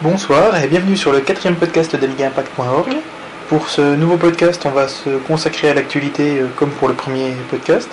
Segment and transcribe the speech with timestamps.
[0.00, 2.96] Bonsoir et bienvenue sur le quatrième podcast d'AmigaImpact.org.
[3.48, 7.30] Pour ce nouveau podcast, on va se consacrer à l'actualité euh, comme pour le premier
[7.50, 7.88] podcast.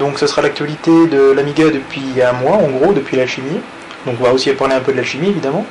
[0.00, 3.60] Donc ce sera l'actualité de l'Amiga depuis un mois, en gros, depuis l'alchimie.
[4.06, 5.64] Donc on va aussi parler un peu de l'alchimie, évidemment.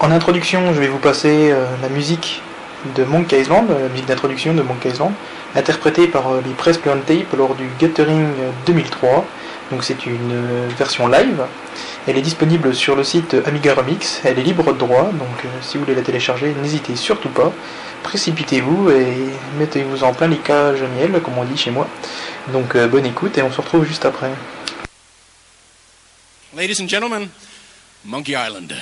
[0.00, 2.40] En introduction, je vais vous passer euh, la musique
[2.96, 5.12] de Monkey Island, la musique d'introduction de Monkey Island,
[5.54, 8.28] interprétée par euh, les Press Play Tape lors du Gathering
[8.64, 9.26] 2003.
[9.72, 11.42] Donc c'est une version live.
[12.06, 15.48] Elle est disponible sur le site Amiga Remix, elle est libre de droit, donc euh,
[15.62, 17.50] si vous voulez la télécharger, n'hésitez surtout pas.
[18.02, 19.16] Précipitez-vous et
[19.58, 21.88] mettez-vous en plein les cages miel, comme on dit chez moi.
[22.48, 24.32] Donc euh, bonne écoute et on se retrouve juste après.
[26.54, 27.28] Ladies and gentlemen,
[28.04, 28.74] Monkey Island.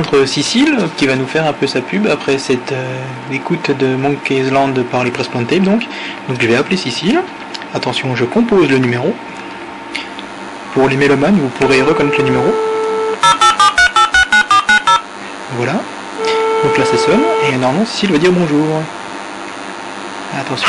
[0.00, 3.02] Nous allons joindre Cécile qui va nous faire un peu sa pub après cette euh,
[3.32, 5.82] écoute de Monkey Island par les Press Tape donc.
[6.28, 7.20] Donc je vais appeler Cécile.
[7.74, 9.14] Attention, je compose le numéro.
[10.72, 12.46] Pour les mélomanes, vous pourrez reconnaître le numéro.
[15.56, 15.74] Voilà.
[16.64, 17.20] Donc là ça sonne
[17.52, 18.66] et normalement Cécile va dire bonjour.
[20.38, 20.68] Attention.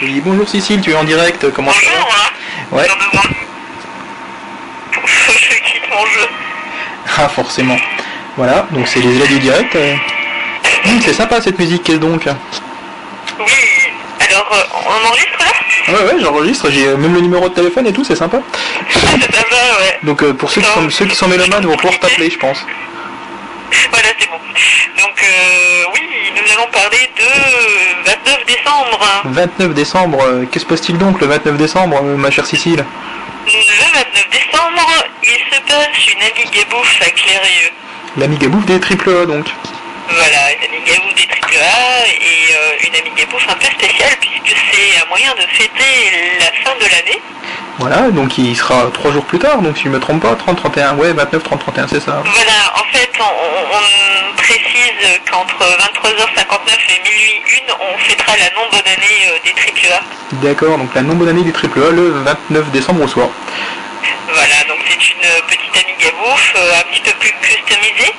[0.00, 2.30] Oui, bonjour Cécile, tu es en direct, comment ça Bonjour, hein.
[2.72, 2.88] va Ouais.
[5.04, 6.26] Je quitte mon jeu.
[7.18, 7.76] Ah forcément.
[8.40, 9.76] Voilà, donc c'est les élèves du direct.
[11.04, 12.26] c'est sympa cette musique, quelle donc?
[13.38, 13.44] Oui.
[14.30, 15.92] Alors, euh, on enregistre là?
[15.92, 18.40] Ouais ouais j'enregistre, j'ai euh, même le numéro de téléphone et tout, c'est sympa.
[18.40, 18.88] Ah,
[19.20, 19.98] c'est sympa, ouais.
[20.04, 22.64] Donc euh, pour ceux qui sont ceux qui sont mélomanes vont pouvoir t'appeler je pense.
[23.92, 24.36] Voilà, c'est bon.
[24.36, 26.00] Donc, euh, oui,
[26.34, 29.22] nous allons parler de 29 décembre.
[29.26, 32.86] 29 décembre, euh, que se passe-t-il donc le 29 décembre, ma chère Cécile?
[33.44, 34.86] Le 29 décembre,
[35.24, 37.72] il se passe une Amiga bouffe à Clérieux.
[38.16, 39.46] L'amiga bouffe des triple A donc.
[40.08, 44.56] Voilà, une Amiga bouffe des AAA et euh, une Amiga bouffe un peu spéciale puisque
[44.72, 46.10] c'est un moyen de fêter
[46.40, 47.20] la fin de l'année.
[47.78, 50.96] Voilà, donc il sera trois jours plus tard, donc si je me trompe pas, 30-31,
[50.96, 52.22] ouais 29-30-31 c'est ça.
[52.24, 58.68] Voilà, en fait, on, on précise qu'entre 23h59 et minuit 1, on fêtera la non
[58.70, 59.52] bonne année euh, des
[59.88, 60.00] AAA.
[60.42, 63.28] D'accord, donc la non bonne année du triple A le 29 décembre au soir.
[64.32, 68.12] Voilà, donc c'est une petite Amiga bouffe euh, un petit peu plus customisée,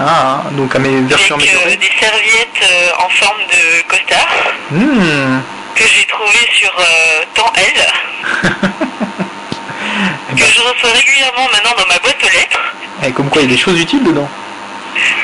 [0.00, 4.28] Ah, donc à mes versions avec euh, des serviettes euh, en forme de costard.
[4.70, 5.40] Hmm,
[5.74, 7.24] que j'ai trouvé sur euh,
[7.56, 7.86] L,
[10.30, 12.74] Eh que ben, je reçois régulièrement maintenant dans ma boîte aux lettres,
[13.04, 14.28] et comme quoi il y a des choses utiles dedans.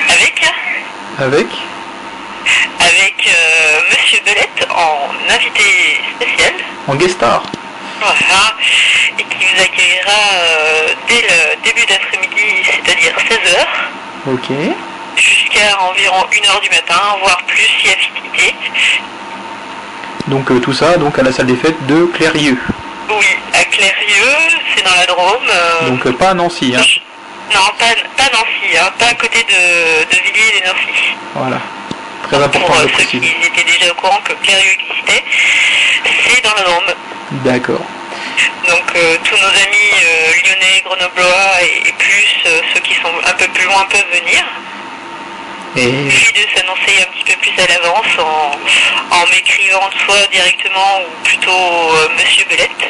[0.09, 0.43] avec
[1.19, 1.47] Avec
[2.81, 3.29] avec
[3.91, 6.55] Monsieur Belette en invité spécial.
[6.89, 7.43] en guest star.
[8.01, 8.55] Voilà,
[9.19, 14.51] et qui vous accueillera euh, dès le début d'après-midi, c'est-à-dire 16h, Ok.
[15.17, 18.55] jusqu'à environ 1h du matin, voire plus si affinité.
[20.27, 22.59] Donc euh, tout ça donc à la salle des fêtes de Clérieux.
[23.11, 24.37] Oui, à Clérieux,
[24.75, 25.47] c'est dans la Drôme.
[25.51, 26.83] euh, Donc pas à Nancy, hein.
[27.55, 31.15] Non, pas, pas Nancy, hein, pas à côté de, de Villiers et Nancy.
[31.35, 31.59] Voilà.
[32.25, 35.25] Très Pour important euh, le ceux qui étaient déjà au courant que Clérieux existait,
[36.27, 36.95] c'est dans la Drôme.
[37.45, 37.81] D'accord.
[38.69, 43.13] Donc euh, tous nos amis euh, lyonnais, grenoblois et, et plus euh, ceux qui sont
[43.27, 44.43] un peu plus loin peuvent venir.
[45.77, 48.53] Et Puis de s'annoncer un petit peu plus à l'avance en,
[49.17, 52.85] en m'écrivant soit directement ou plutôt Monsieur Belette.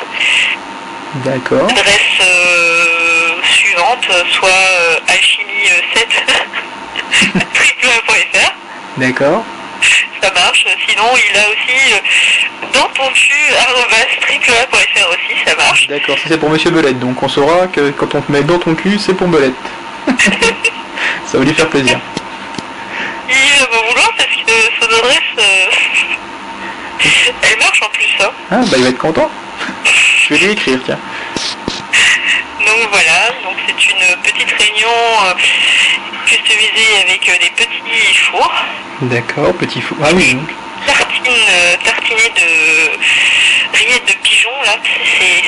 [1.25, 1.67] d'accord.
[1.71, 2.21] Adresse
[3.57, 6.09] suivante, soit euh, alchimie7
[7.55, 8.53] triple.fr.
[8.97, 9.45] D'accord.
[10.23, 10.65] Ça marche.
[10.89, 11.99] Sinon, il a aussi euh,
[12.73, 15.87] dans ton cul arobase triple.fr aussi, ça marche.
[15.89, 18.59] D'accord, ça c'est pour Monsieur Belette, donc on saura que quand on te met dans
[18.59, 19.55] ton cul, c'est pour Belette.
[21.27, 21.99] ça va lui faire plaisir.
[23.29, 25.71] Il va vouloir parce que son adresse, euh,
[27.43, 28.15] elle marche en plus.
[28.21, 28.31] Hein.
[28.51, 29.31] Ah bah il va être content.
[29.85, 30.99] Je vais lui écrire, tiens.
[32.61, 34.89] Donc voilà, donc c'est une petite réunion
[36.37, 38.53] customisée avec euh, des petits fours,
[39.03, 39.97] D'accord, petit fou.
[40.03, 40.49] Ah oui, donc.
[40.87, 44.77] tartines euh, tartinées de rillettes de pigeons là.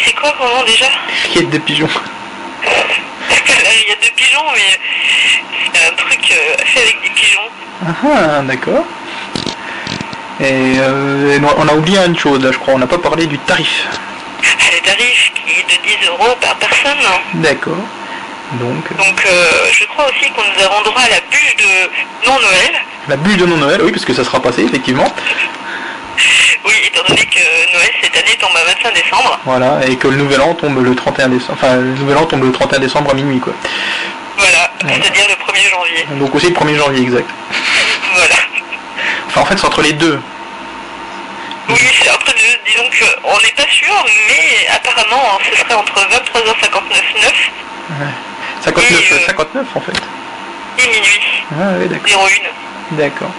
[0.04, 0.86] C'est quoi comment déjà?
[1.32, 1.88] Rillette de pigeon.
[3.64, 4.78] La rillette de pigeons mais
[5.74, 7.40] c'est un truc euh, fait avec des pigeons.
[7.84, 8.84] Ah ah, d'accord.
[10.40, 13.38] Et euh, on a oublié une chose là, je crois, on n'a pas parlé du
[13.38, 13.86] tarif.
[14.42, 16.98] Le tarif qui est de 10 euros par personne.
[17.34, 17.78] D'accord.
[18.52, 22.26] Donc, euh, Donc euh, je crois aussi qu'on nous avons droit à la bûche de
[22.28, 22.80] non-Noël.
[23.08, 25.12] la bûche de non-Noël, oui, parce que ça sera passé, effectivement.
[26.64, 29.38] Oui, étant donné que Noël cette année tombe à 25 décembre.
[29.44, 31.58] Voilà, et que le nouvel an tombe le 31 décembre.
[31.60, 33.52] Enfin, le nouvel an tombe le 31 décembre à minuit, quoi.
[34.38, 34.94] Voilà, Voilà.
[34.96, 36.06] c'est-à-dire le 1er janvier.
[36.18, 37.28] Donc aussi le 1er janvier, exact.
[38.14, 38.34] Voilà.
[39.28, 40.20] Enfin, en fait, c'est entre les deux.
[41.68, 42.58] Oui, c'est entre deux.
[42.66, 43.92] Disons qu'on n'est pas sûr,
[44.28, 47.32] mais apparemment, ce serait entre 23h59
[47.88, 48.06] Ouais.
[48.62, 49.92] 59, Et, euh, 59 en fait.
[50.78, 51.20] et minuit
[51.52, 52.28] Ah oui, d'accord.
[52.92, 52.96] 01.
[52.96, 53.30] D'accord.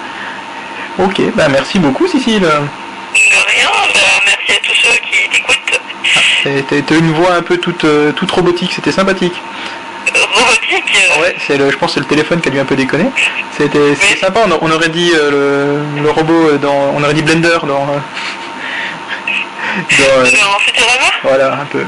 [0.99, 2.41] Ok, bah merci beaucoup, Cécile.
[2.41, 5.79] De rien, bah, merci à tous ceux qui écoutent.
[6.69, 9.33] T'as t'as une voix un peu toute, euh, toute robotique, c'était sympathique.
[10.15, 12.65] Euh, Robotique, Ouais, c'est le, je pense que c'est le téléphone qui a dû un
[12.65, 13.05] peu déconner.
[13.57, 14.19] C'était c'était Oui.
[14.19, 16.93] sympa, on, on aurait dit euh, le, le robot dans.
[16.95, 17.87] On aurait dit Blender dans.
[17.89, 17.99] euh,
[19.97, 20.25] dans, euh,
[21.23, 21.83] voilà, un peu.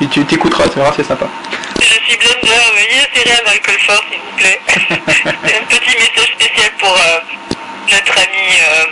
[0.00, 1.26] Si tu t'écouteras, tu verras, c'est sympa.
[1.80, 4.60] je suis Blender, veuillez serrer un alcool fort s'il vous plaît.
[4.68, 7.20] C'est un petit message spécial pour euh,
[7.92, 8.84] notre ami euh,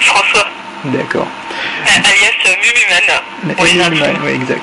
[0.00, 0.46] François,
[0.84, 1.26] D'accord.
[1.26, 4.62] euh, alias euh, Mumuman, pour les ouais, exact.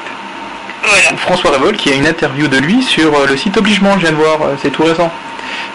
[0.83, 1.17] Voilà.
[1.17, 4.17] François Révol qui a une interview de lui sur le site Obligement, je viens de
[4.17, 5.11] voir, c'est tout récent.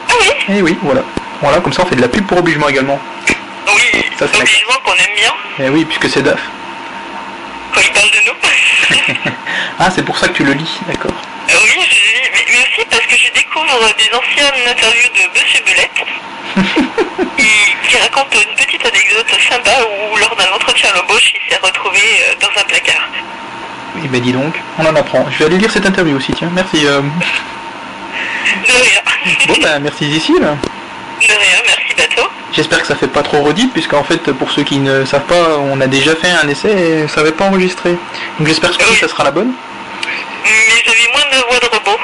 [0.08, 1.02] Ah oui, Et oui, voilà.
[1.42, 2.98] Voilà, comme ça on fait de la pub pour Obligement également.
[3.74, 5.66] oui, Ça, c'est obligement qu'on aime bien.
[5.66, 6.38] Et oui, puisque c'est DAF.
[7.74, 8.34] quand il parle de nous.
[9.78, 11.12] Ah, c'est pour ça que tu le lis, d'accord.
[11.48, 15.40] Euh, oui, je lis, mais, mais aussi parce que je découvre des anciennes interviews de
[15.40, 16.00] Monsieur Belette,
[17.38, 19.70] qui, qui raconte une petite anecdote sympa
[20.12, 23.08] où lors d'un entretien à l'embauche, il s'est retrouvé euh, dans un placard.
[23.96, 25.26] Oui, bah dis donc, on en apprend.
[25.30, 26.86] Je vais aller lire cette interview aussi, tiens, merci.
[26.86, 27.00] euh.
[27.00, 29.00] De rien.
[29.48, 30.46] Bon, bah merci Cécile.
[31.20, 32.28] De rien, merci Bateau.
[32.52, 35.58] J'espère que ça fait pas trop redite, puisqu'en fait, pour ceux qui ne savent pas,
[35.58, 36.70] on a déjà fait un essai
[37.04, 37.90] et ça n'avait pas enregistré.
[38.38, 39.52] Donc j'espère que ça sera la bonne.
[40.44, 41.98] Mais j'avais moins de voix de robot,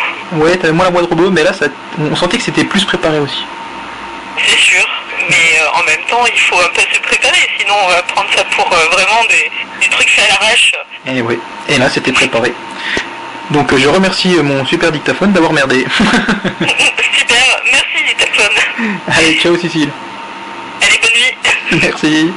[0.45, 1.67] Ouais, t'avais moins la voix de robot, mais là, ça...
[1.99, 3.45] on sentait que c'était plus préparé aussi.
[4.47, 4.87] c'est sûr.
[5.29, 8.29] Mais euh, en même temps, il faut un peu se préparer, sinon on va prendre
[8.37, 10.73] ça pour euh, vraiment des, des trucs faits à l'arrache.
[11.07, 12.53] Et ouais, et là, c'était préparé.
[13.51, 15.85] Donc euh, je remercie euh, mon super dictaphone d'avoir merdé.
[17.19, 18.97] Super, merci Dictaphone.
[19.09, 19.91] Allez, ciao Cécile.
[20.83, 21.81] Allez, bonne nuit.
[21.83, 22.33] Merci.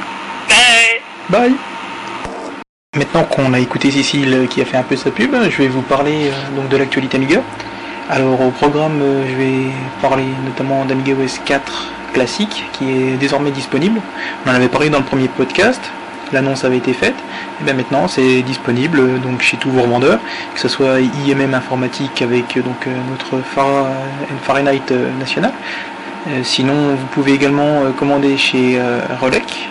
[0.48, 1.00] Bye.
[1.28, 1.54] Bye.
[2.96, 5.68] Maintenant qu'on a écouté Cécile euh, qui a fait un peu sa pub, je vais
[5.68, 7.40] vous parler euh, donc de l'actualité Amiga.
[8.08, 9.70] Alors au programme, euh, je vais
[10.02, 14.00] parler notamment d'Amiga OS 4 classique qui est désormais disponible.
[14.44, 15.80] On en avait parlé dans le premier podcast,
[16.32, 17.14] l'annonce avait été faite.
[17.60, 20.18] Et bien maintenant c'est disponible euh, donc chez tous vos revendeurs,
[20.54, 23.42] que ce soit IMM informatique avec euh, donc euh, notre
[24.42, 25.52] Fahrenheit national.
[26.42, 28.78] Sinon vous pouvez également commander chez
[29.22, 29.70] Rolec,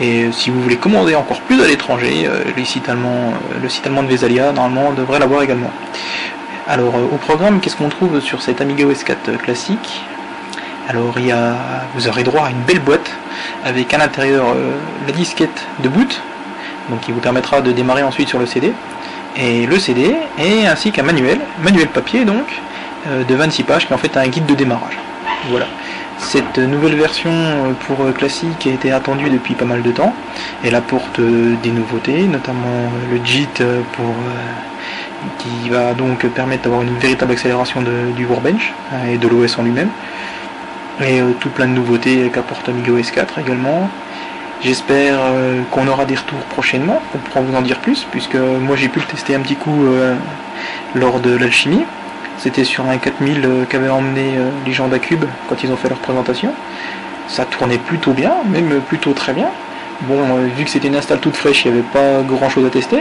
[0.00, 4.92] et si vous voulez commander encore plus à l'étranger, le site allemand de Vesalia, normalement,
[4.92, 5.72] devrait l'avoir également.
[6.66, 10.00] Alors, au programme, qu'est-ce qu'on trouve sur cet Amiga OS 4 euh, classique?
[10.88, 11.14] Alors,
[11.94, 13.10] vous aurez droit à une belle boîte
[13.64, 14.72] avec à l'intérieur euh,
[15.06, 16.20] la disquette de boot,
[16.90, 18.72] donc qui vous permettra de démarrer ensuite sur le CD,
[19.36, 22.44] et le CD, et ainsi qu'un manuel, manuel papier donc,
[23.08, 24.98] euh, de 26 pages qui est en fait un guide de démarrage.
[25.48, 25.66] Voilà.
[26.18, 30.14] Cette nouvelle version euh, pour classique a été attendue depuis pas mal de temps.
[30.62, 33.62] Elle apporte des nouveautés, notamment le JIT
[33.92, 34.14] pour,
[35.38, 39.62] qui va donc permettre d'avoir une véritable accélération du Workbench hein, et de l'OS en
[39.62, 39.88] lui-même.
[41.00, 43.88] Et euh, tout plein de nouveautés qu'apporte Amiga OS 4 également.
[44.62, 48.76] J'espère euh, qu'on aura des retours prochainement, on pourra vous en dire plus, puisque moi
[48.76, 50.14] j'ai pu le tester un petit coup euh,
[50.94, 51.84] lors de l'alchimie.
[52.38, 55.88] C'était sur un 4000 euh, qu'avaient emmené euh, les gens d'Acube quand ils ont fait
[55.88, 56.52] leur présentation.
[57.28, 59.48] Ça tournait plutôt bien, même plutôt très bien.
[60.02, 62.66] Bon, euh, vu que c'était une install toute fraîche, il n'y avait pas grand chose
[62.66, 62.98] à tester.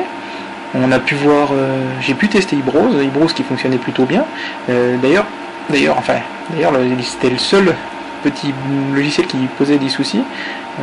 [0.75, 4.25] On a pu voir, euh, j'ai pu tester Ibrose, Ibrose qui fonctionnait plutôt bien.
[4.69, 5.25] Euh, d'ailleurs,
[5.69, 6.15] d'ailleurs, enfin,
[6.49, 7.75] d'ailleurs, le- c'était le seul
[8.23, 8.53] petit
[8.93, 10.23] logiciel qui posait des soucis.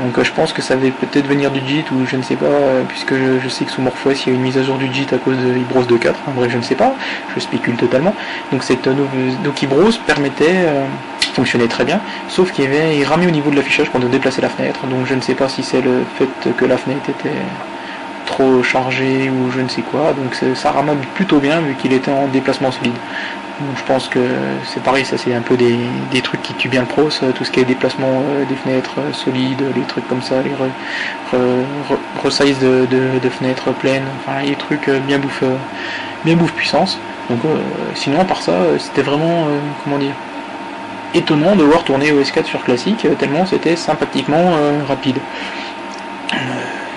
[0.05, 2.37] Donc euh, je pense que ça va peut-être venir du JIT ou je ne sais
[2.37, 4.77] pas, euh, puisque je, sais que sous MorphOS il y a une mise à jour
[4.77, 6.15] du JIT à cause de Ibrose 2.4.
[6.29, 6.95] En vrai, je ne sais pas,
[7.35, 8.15] je spécule totalement.
[8.53, 8.89] Donc cette
[9.63, 10.85] Ibrose permettait, euh,
[11.35, 14.09] fonctionnait très bien, sauf qu'il y avait, il ramait au niveau de l'affichage quand on
[14.09, 14.87] déplaçait la fenêtre.
[14.87, 17.35] Donc je ne sais pas si c'est le fait que la fenêtre était
[18.27, 20.13] trop chargée ou je ne sais quoi.
[20.13, 22.95] Donc ça ramait plutôt bien vu qu'il était en déplacement solide.
[23.76, 24.21] Je pense que
[24.64, 25.76] c'est pareil, ça c'est un peu des,
[26.11, 28.55] des trucs qui tuent bien le pros, ça, tout ce qui est déplacement euh, des
[28.55, 30.71] fenêtres euh, solides, les trucs comme ça, les re,
[31.33, 32.87] re- re- resize de,
[33.29, 35.45] fenêtres pleines, enfin les trucs euh, bien bouffe,
[36.25, 36.99] bien bouffe puissance.
[37.29, 37.40] Donc
[37.95, 39.47] sinon à part ça, c'était vraiment
[39.85, 40.14] comment dire
[41.14, 44.57] étonnant de voir tourner OS4 sur classique, tellement c'était sympathiquement
[44.88, 45.19] rapide.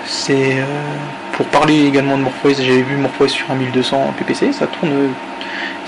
[0.06, 0.56] C'est
[1.34, 5.10] pour parler également de MorphOS, j'avais vu MorphOS sur un 1200 PPC, ça tourne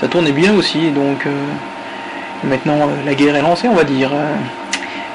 [0.01, 1.31] ça tournait bien aussi, donc euh,
[2.45, 4.11] maintenant euh, la guerre est lancée, on va dire.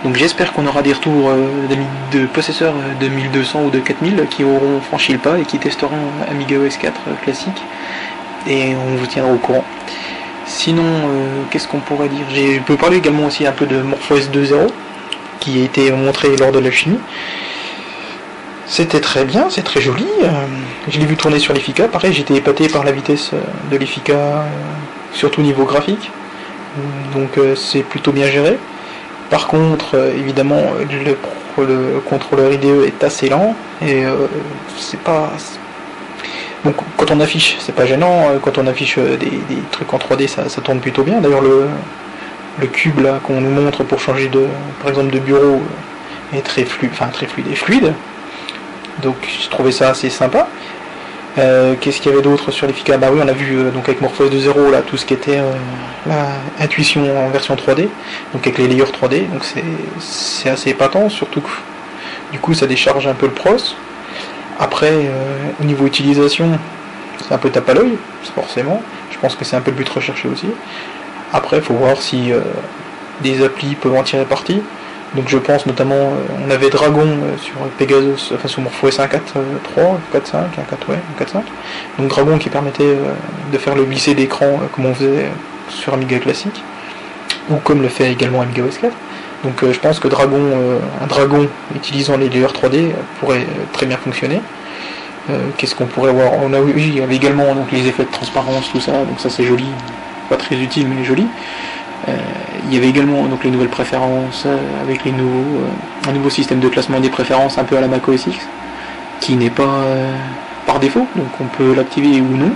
[0.03, 1.67] Donc j'espère qu'on aura des retours euh,
[2.11, 5.95] de possesseurs de 1200 ou de 4000 qui auront franchi le pas et qui testeront
[6.29, 7.61] Amiga OS 4 euh, classique,
[8.47, 9.63] et on vous tiendra au courant.
[10.47, 10.83] Sinon,
[11.49, 12.25] qu'est-ce qu'on pourrait dire?
[12.33, 14.67] Je peux parler également aussi un peu de MorphOS 2.0
[15.39, 16.99] qui a été montré lors de la chimie.
[18.71, 20.07] C'était très bien, c'est très joli.
[20.23, 20.29] euh,
[20.87, 21.89] je l'ai vu tourner sur l'Effica.
[21.89, 24.43] Pareil, j'étais épaté par la vitesse euh, de l'Effica, euh,
[25.13, 26.09] surtout au niveau graphique.
[27.13, 28.57] Donc c'est plutôt bien géré.
[29.29, 30.61] Par contre, évidemment,
[31.57, 34.03] le, contrôleur IDE est assez lent et
[34.77, 35.33] c'est pas.
[36.63, 38.27] qu- quand on affiche, c'est pas gênant.
[38.41, 41.19] Quand on affiche des, trucs en 3D, ça, tourne plutôt bien.
[41.19, 41.65] D'ailleurs, le,
[42.61, 44.45] le cube là qu'on nous montre pour changer de,
[44.79, 45.61] par exemple, de bureau
[46.33, 47.93] est très fluide, enfin très fluide, et fluide.
[49.01, 50.47] Donc j'ai trouvé ça assez sympa.
[51.37, 53.87] Euh, Qu'est-ce qu'il y avait d'autre sur l'efficace Bah oui, on a vu euh, donc
[53.87, 56.13] avec MorphOS 2.0 là tout ce qui était euh,
[56.59, 57.87] intuition en version 3D,
[58.33, 59.45] donc avec les layers 3D, donc
[59.99, 61.49] c'est assez épatant, surtout que
[62.33, 63.55] du coup ça décharge un peu le pros.
[64.59, 65.09] Après,
[65.59, 66.59] au niveau utilisation,
[67.25, 67.97] c'est un peu tape à l'œil,
[68.35, 68.83] forcément.
[69.09, 70.45] Je pense que c'est un peu le but recherché aussi.
[71.33, 72.31] Après, il faut voir si
[73.21, 74.61] des applis peuvent en tirer parti.
[75.15, 78.99] Donc je pense notamment, euh, on avait Dragon euh, sur Pegasus, enfin sur MorphOS 1.4.3,
[79.01, 79.09] 4.5,
[80.13, 81.41] 1.4, ouais, 1.4.5.
[81.99, 83.13] Donc Dragon qui permettait euh,
[83.51, 85.29] de faire le glisser d'écran comme on faisait
[85.67, 86.63] sur Amiga classique,
[87.49, 88.93] ou comme le fait également Amiga OS 4.
[89.43, 90.39] Donc je pense que Dragon,
[91.01, 94.41] un Dragon utilisant les layers 3D euh, pourrait très bien fonctionner.
[95.57, 96.33] Qu'est-ce qu'on pourrait voir?
[96.43, 99.29] On oui, il y avait également donc les effets de transparence, tout ça, donc ça
[99.29, 99.67] c'est joli,
[100.29, 101.25] pas très utile mais joli.
[102.07, 102.15] Euh,
[102.65, 106.59] il y avait également donc les nouvelles préférences euh, avec les euh, un nouveau système
[106.59, 108.47] de classement des préférences un peu à la Mac OS X,
[109.19, 109.83] qui n'est pas
[110.65, 112.51] par défaut, donc on peut l'activer ou non.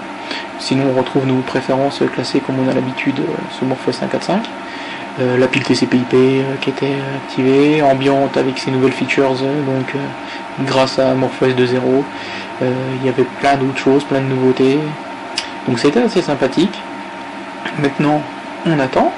[0.57, 3.19] Sinon on retrouve nos préférences classées comme on a l'habitude
[3.51, 4.39] sur MorphOS 1.4.5.
[5.17, 9.93] Euh, la pile TCP/IP qui était activée, ambiante avec ses nouvelles features, donc
[10.65, 12.03] grâce à MorphOS 2.0.
[12.61, 14.77] Euh, il y avait plein d'autres choses, plein de nouveautés.
[15.67, 16.77] Donc c'était assez sympathique.
[17.79, 18.21] Maintenant,
[18.65, 19.13] on attend.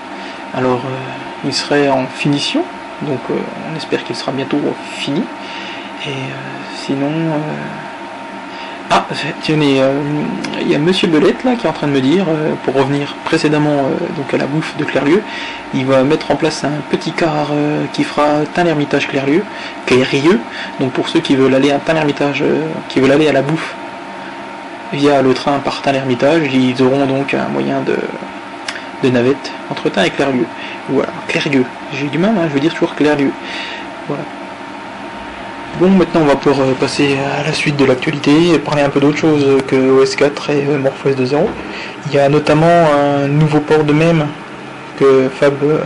[0.58, 2.64] Alors, euh, il serait en finition,
[3.04, 3.36] donc euh,
[3.72, 4.60] on espère qu'il sera bientôt
[4.98, 5.22] fini.
[6.06, 6.14] Et euh,
[6.76, 7.12] sinon,
[8.90, 9.92] ah, euh,
[10.62, 12.26] il y a Monsieur Belette là qui est en train de me dire,
[12.64, 15.22] pour revenir précédemment donc à la bouffe de Clairlieu,
[15.76, 17.52] il va mettre en place un petit car
[17.94, 19.44] qui fera Tain-l'Hermitage Clairlieu,
[19.86, 20.40] Clairieux.
[20.80, 22.44] Donc pour ceux qui veulent aller à Tain-l'Hermitage,
[22.90, 23.76] qui veulent aller à la bouffe
[24.94, 27.98] via le train par Tain-l'Hermitage, ils auront donc un moyen de,
[29.04, 30.46] de navette entre Tain et Clairlieu.
[30.90, 31.66] Voilà, Clairieux.
[31.94, 33.32] J'ai du mal, hein, je veux dire toujours Clairlieu.
[34.08, 34.24] Voilà.
[35.80, 38.90] Bon, maintenant on va pouvoir euh, passer à la suite de l'actualité et parler un
[38.90, 41.38] peu d'autre chose que OS 4 et euh, MorphOS 2.0.
[42.08, 44.26] Il y a notamment un nouveau port de même
[44.98, 45.82] que Fab, euh,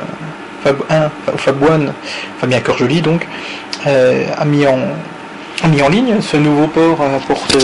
[0.63, 1.93] Fab 1, ou Fab 1,
[2.39, 3.27] Fabien Corjoli donc,
[3.85, 4.77] a, mis en,
[5.67, 6.21] mis en ligne.
[6.21, 7.57] Ce nouveau port apporte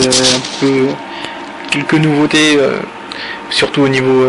[1.71, 2.59] quelques nouveautés,
[3.49, 4.25] surtout au niveau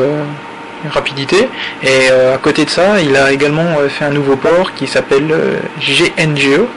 [0.91, 1.49] rapidité.
[1.83, 4.87] Et euh, à côté de ça, il a également euh, fait un nouveau port qui
[4.87, 6.69] s'appelle euh, GNGO.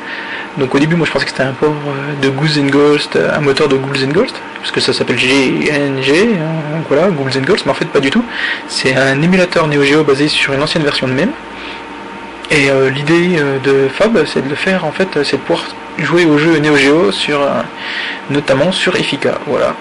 [0.58, 1.74] Donc au début, moi je pensais que c'était un port
[2.22, 5.70] de Ghouls and Ghost, un moteur de Ghouls and Ghost, parce que ça s'appelle GNG,
[5.70, 8.24] hein, donc voilà, Ghouls and Ghost, mais en fait pas du tout.
[8.68, 11.32] C'est un émulateur Neo Geo basé sur une ancienne version de même.
[12.50, 15.64] Et l'idée de Fab, c'est de le faire en fait, c'est de pouvoir
[15.98, 17.40] jouer au jeu Neo Geo sur,
[18.30, 19.74] notamment sur Effica, voilà.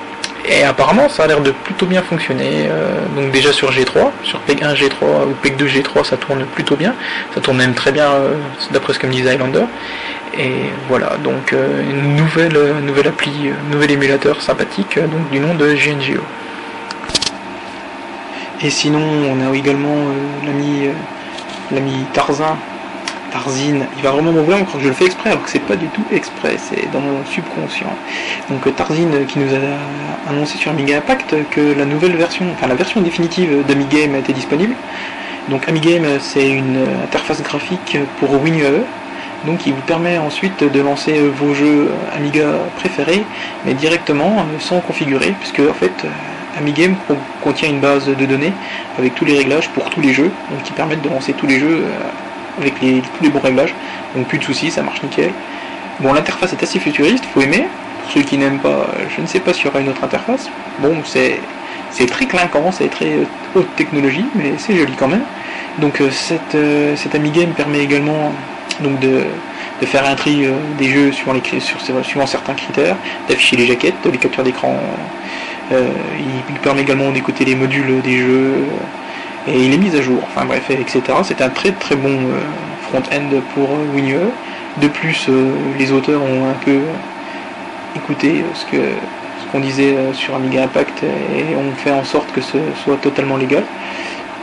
[0.47, 2.69] Et apparemment, ça a l'air de plutôt bien fonctionner.
[2.69, 6.45] euh, donc déjà sur G3, sur PEG 1 G3 ou PEG 2 G3, ça tourne
[6.45, 6.95] plutôt bien.
[7.35, 8.35] Ça tourne même très bien, euh,
[8.73, 9.65] d'après ce que me disait Highlander.
[10.39, 15.75] Et voilà, donc euh, une nouvelle, nouvelle appli, nouvel émulateur sympathique, donc du nom de
[15.75, 16.23] GNGO.
[18.63, 19.97] Et sinon, on a également
[21.73, 22.59] l'ami Tarzan,
[23.31, 25.51] Tarzine, il va vraiment m'en vouloir, je crois que je le fais exprès, alors que
[25.51, 27.93] c'est pas du tout exprès, c'est dans mon subconscient.
[28.51, 32.47] Donc euh, Tarzine euh, qui nous a annoncé sur Amiga Impact que la nouvelle version,
[32.53, 34.75] enfin la version définitive d'Amigame était disponible.
[35.49, 38.85] Donc Amigame c'est une euh, interface graphique pour WinUAE,
[39.47, 43.25] donc il vous permet ensuite de lancer vos jeux Amiga préférés,
[43.65, 46.05] mais directement sans configurer, puisque en fait
[46.59, 48.53] Amigame con- contient une base de données
[48.99, 51.61] avec tous les réglages pour tous les jeux, donc qui permettent de lancer tous les
[51.61, 51.85] jeux
[52.59, 53.75] avec les, tous les bons réglages.
[54.15, 55.33] Donc plus de soucis, ça marche nickel.
[56.01, 57.67] Bon, l'interface est assez futuriste, faut aimer.
[58.03, 60.49] Pour ceux qui n'aiment pas, je ne sais pas s'il y aura une autre interface.
[60.81, 61.39] Bon, c'est
[61.91, 65.25] c'est très clinquant, c'est très euh, haute technologie, mais c'est joli quand même.
[65.79, 68.33] Donc euh, cette, euh, Amigame permet également
[68.81, 69.25] donc de,
[69.81, 71.61] de faire un tri euh, des jeux suivant, les,
[72.03, 72.97] suivant certains critères,
[73.29, 74.79] d'afficher les jaquettes, les captures d'écran.
[75.73, 75.89] Euh,
[76.49, 78.65] il, permet également d'écouter les modules des jeux
[79.47, 80.21] et il est mis à jour.
[80.25, 81.03] Enfin bref, etc.
[81.23, 82.41] C'est un très très bon euh,
[82.83, 84.31] front-end pour euh, WinUE.
[84.81, 86.81] De plus, euh, les auteurs ont un peu
[87.97, 92.59] écouté ce ce qu'on disait sur Amiga Impact et ont fait en sorte que ce
[92.85, 93.65] soit totalement légal.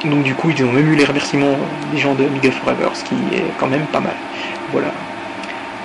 [0.03, 1.55] Donc du coup, ils ont même eu les remerciements
[1.93, 4.15] des gens de Amiga Forever, ce qui est quand même pas mal.
[4.73, 4.89] Voilà.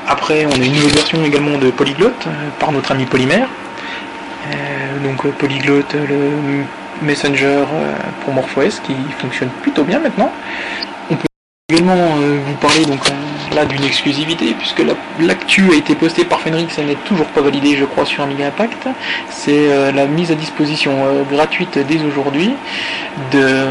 [0.09, 3.49] Après, on a une nouvelle version également de Polyglot euh, par notre ami Polymère.
[5.03, 6.65] Donc Polyglot, euh, le
[7.03, 10.31] Messenger euh, pour MorphOS qui fonctionne plutôt bien maintenant.
[11.11, 11.27] On peut
[11.71, 16.25] également euh, vous parler donc euh, là d'une exclusivité puisque la- l'actu a été postée
[16.25, 18.87] par Fenrix, elle n'est toujours pas validée je crois sur Amiga Impact.
[19.31, 22.55] C'est la mise à disposition gratuite dès aujourd'hui
[23.33, 23.67] de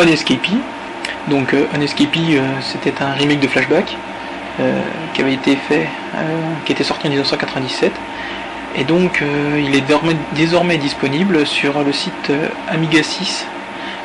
[0.00, 0.58] Unescapee.
[1.28, 1.54] Donc
[2.60, 3.96] c'était un remake de Flashback
[5.14, 5.88] qui avait été fait,
[6.64, 7.92] qui était sorti en 1997.
[8.76, 9.84] Et donc euh, il est
[10.34, 13.46] désormais, disponible sur le site euh, Amiga 6.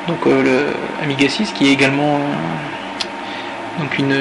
[0.08, 2.19] Donc euh, le Amiga 6 qui est également
[3.79, 4.15] donc une,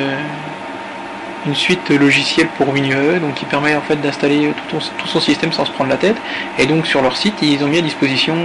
[1.46, 5.52] une suite logicielle pour WinUE, donc qui permet en fait d'installer tout, tout son système
[5.52, 6.16] sans se prendre la tête.
[6.58, 8.36] Et donc sur leur site ils ont mis à disposition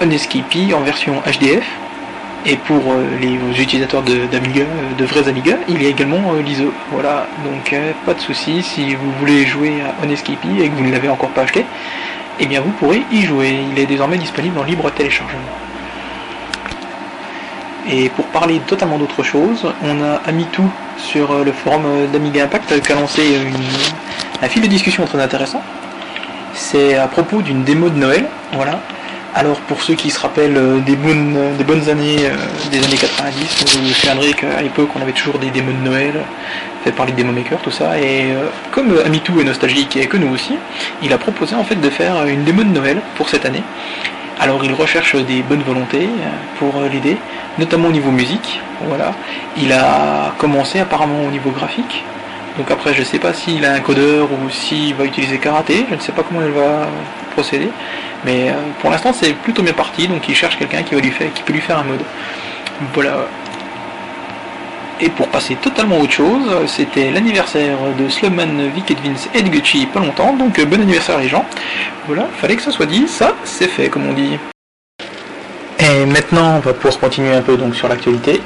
[0.00, 1.64] Unescapee en version HDF
[2.50, 2.80] Et pour
[3.20, 4.62] les utilisateurs d'Amiga,
[4.96, 6.72] de, vrais Amiga, il y a également l'ISO.
[6.90, 7.74] Voilà, donc
[8.06, 11.28] pas de souci si vous voulez jouer à Onescape et que vous ne l'avez encore
[11.28, 11.66] pas acheté,
[12.40, 13.54] eh bien vous pourrez y jouer.
[13.70, 15.42] Il est désormais disponible en libre téléchargement.
[17.86, 20.64] Et pour parler totalement d'autre chose, on a Amitou
[20.96, 23.22] sur le forum d'Amiga Impact qui a lancé
[24.40, 25.62] un fil de discussion très intéressant.
[26.54, 28.24] C'est à propos d'une démo de Noël.
[28.54, 28.80] Voilà.
[29.34, 33.64] Alors pour ceux qui se rappellent des bonnes, des bonnes années euh, des années 90,
[33.76, 36.14] vous vous souviendrez qu'à l'époque on avait toujours des démos de Noël,
[36.82, 37.98] fait par les démo makers, tout ça.
[37.98, 40.54] Et euh, comme Amitou est nostalgique et que nous aussi,
[41.02, 43.62] il a proposé en fait de faire une démo de Noël pour cette année.
[44.40, 47.18] Alors il recherche des bonnes volontés euh, pour l'aider,
[47.58, 48.60] notamment au niveau musique.
[48.86, 49.12] Voilà.
[49.58, 52.02] Il a commencé apparemment au niveau graphique.
[52.56, 55.94] Donc après je sais pas s'il a un codeur ou s'il va utiliser karaté, je
[55.94, 56.88] ne sais pas comment il va
[57.34, 57.68] procéder.
[58.24, 61.52] Mais euh, pour l'instant c'est plutôt bien parti, donc il cherche quelqu'un qui qui peut
[61.52, 62.02] lui faire un mode.
[62.94, 63.26] Voilà.
[65.00, 70.00] Et pour passer totalement autre chose, c'était l'anniversaire de Slumman, Vic Vince et Gucci pas
[70.00, 71.44] longtemps, donc euh, bon anniversaire les gens.
[72.06, 74.38] Voilà, fallait que ça soit dit, ça c'est fait comme on dit.
[75.78, 78.40] Et maintenant on va pouvoir continuer un peu donc sur l'actualité.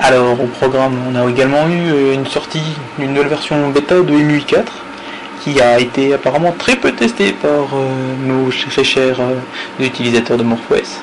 [0.00, 2.62] Alors au programme on a également eu euh, une sortie
[2.98, 4.72] d'une nouvelle version bêta de MUI 4
[5.40, 9.20] qui a été apparemment très peu testée par euh, nos très chers
[9.78, 11.02] utilisateurs de MorphOS.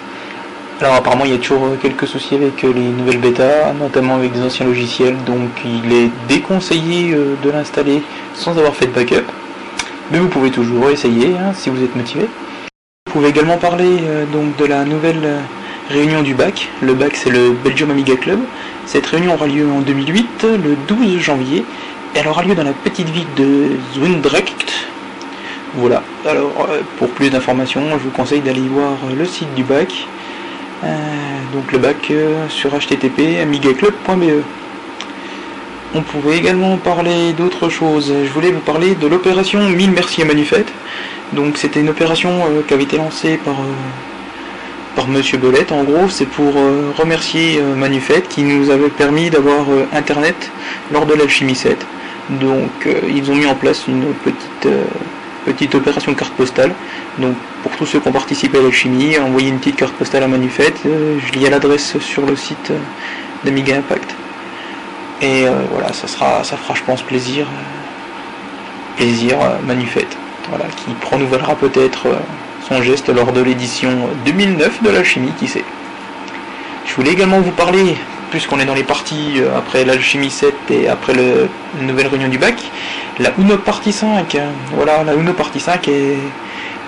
[0.80, 4.14] Alors apparemment il y a toujours euh, quelques soucis avec euh, les nouvelles bêtas, notamment
[4.14, 8.04] avec des anciens logiciels, donc il est déconseillé euh, de l'installer
[8.36, 9.26] sans avoir fait de backup.
[10.12, 12.30] Mais vous pouvez toujours essayer hein, si vous êtes motivé.
[13.08, 13.98] Vous pouvez également parler
[14.32, 15.40] donc de la nouvelle
[15.90, 16.70] réunion du BAC.
[16.82, 18.40] Le BAC c'est le Belgium Amiga Club.
[18.86, 21.66] Cette réunion aura lieu en 2008, le 12 janvier.
[22.18, 24.74] Elle aura lieu dans la petite ville de Zundrecht.
[25.76, 26.04] Voilà.
[26.26, 30.08] Alors pour plus d'informations, je vous conseille d'aller voir le site du BAC
[30.84, 30.88] euh,
[31.54, 34.44] donc le bac euh, sur http amigaclub.be.
[35.96, 38.14] On pouvait également parler d'autre chose.
[38.24, 40.72] Je voulais vous parler de l'opération 1000 merci à Manufette.
[41.34, 43.56] Donc c'était une opération euh, qui avait été lancée par,
[44.96, 45.40] par Monsieur.
[45.72, 46.54] En gros, c'est pour
[46.98, 50.52] remercier Manufette qui nous avait permis d'avoir Internet
[50.92, 51.78] lors de l'Alchimie 7.
[52.30, 54.68] Donc ils ont mis en place une petite
[55.48, 56.74] petite opération carte postale.
[57.18, 60.28] Donc pour tous ceux qui ont participé à l'alchimie, envoyez une petite carte postale à
[60.28, 60.82] Manufette.
[60.86, 62.78] Euh, je lis à l'adresse sur le site euh,
[63.46, 64.16] d'Amiga Impact.
[65.22, 67.48] Et euh, voilà, ça sera, ça fera je pense plaisir,
[68.98, 70.18] plaisir Manufette.
[70.50, 72.08] Voilà, qui renouvellera peut-être
[72.68, 73.90] son geste lors de l'édition
[74.26, 75.66] 2009 de l'alchimie, qui sait.
[76.86, 77.98] Je voulais également vous parler
[78.32, 82.56] puisqu'on est dans les parties après l'alchimie 7 et après la nouvelle réunion du bac,
[83.20, 84.38] la Uno Partie 5,
[84.74, 86.18] voilà, la Uno Partie 5 est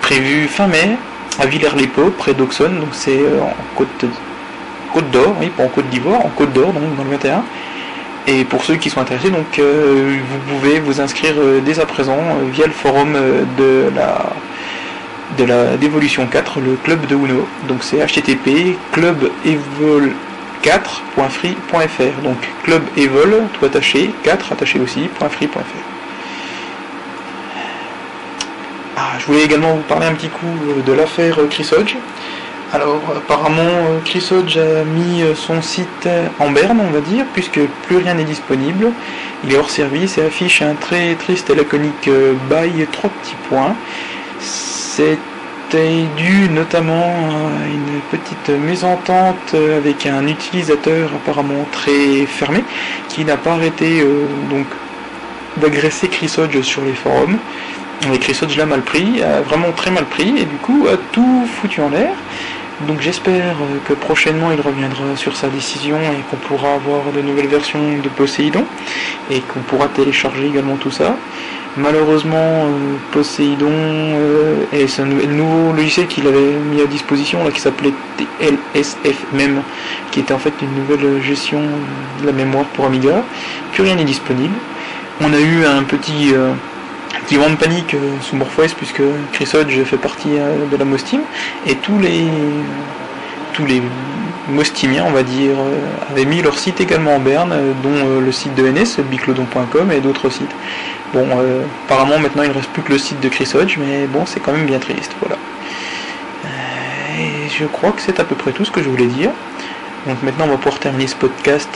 [0.00, 0.96] prévue fin mai
[1.40, 6.28] à Villers-les-Paux, près d'Auxonne, donc c'est euh, en Côte, d'Or, pas en Côte d'Ivoire, en
[6.30, 7.42] Côte d'Or, donc dans le 21.
[8.26, 12.18] Et pour ceux qui sont intéressés, euh, vous pouvez vous inscrire euh, dès à présent
[12.52, 13.16] via le forum
[13.56, 14.32] de la
[15.38, 17.46] de la d'évolution 4, le club de Uno.
[17.68, 20.12] Donc c'est http clubevol
[20.62, 25.90] 4.free.fr donc club evol tout attaché 4 attaché aussi .free.fr
[29.02, 31.96] Ah, je voulais également vous parler un petit coup euh, de l'affaire euh, Chris Hodge.
[32.70, 36.06] Alors apparemment euh, Chris Hodge a mis son site
[36.38, 38.92] en berne on va dire puisque plus rien n'est disponible.
[39.42, 42.10] Il est hors service et affiche un très triste et laconique
[42.50, 43.74] bail trois petits points.
[45.70, 52.64] C'était dû notamment à une petite mésentente avec un utilisateur apparemment très fermé
[53.08, 54.04] qui n'a pas arrêté
[54.50, 54.66] donc
[55.58, 57.38] d'agresser Chris Hodge sur les forums.
[58.12, 61.46] Et Chris l'a mal pris, a vraiment très mal pris, et du coup a tout
[61.60, 62.14] foutu en l'air.
[62.88, 67.20] Donc j'espère euh, que prochainement il reviendra sur sa décision et qu'on pourra avoir de
[67.20, 68.64] nouvelles versions de Poséidon
[69.30, 71.14] et qu'on pourra télécharger également tout ça.
[71.76, 77.60] Malheureusement, euh, Poséidon euh, et c'est un nouveau logiciel qu'il avait mis à disposition qui
[77.60, 79.62] s'appelait TLSF même,
[80.10, 81.60] qui était en fait une nouvelle gestion
[82.20, 83.22] de la mémoire pour Amiga.
[83.72, 84.54] Plus rien n'est disponible.
[85.20, 86.34] On a eu un petit
[87.30, 89.02] qui de panique euh, sous MorphOS puisque
[89.32, 91.20] Chris Hodge fait partie euh, de la Mostim
[91.64, 93.82] et tous les
[94.50, 95.78] Mostimiens on va dire euh,
[96.10, 100.30] avaient mis leur site également en berne dont le site de NS biclodon.com et d'autres
[100.30, 100.54] sites.
[101.14, 101.26] Bon
[101.86, 104.40] apparemment maintenant il ne reste plus que le site de Chris Hodge mais bon c'est
[104.40, 105.36] quand même bien triste voilà.
[107.18, 109.30] Et je crois que c'est à peu près tout ce que je voulais dire.
[110.06, 111.68] Donc maintenant on va pouvoir terminer ce podcast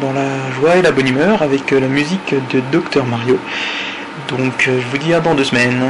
[0.00, 0.28] dans la
[0.60, 3.38] joie et la bonne humeur avec la musique de Dr Mario.
[4.28, 5.82] Donc euh, je vous dis à dans deux semaines.